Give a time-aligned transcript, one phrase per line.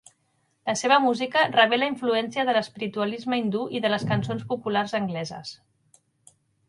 [0.69, 5.53] La seva música rebé la influència de l'espiritualisme hindú i de les cançons populars angleses.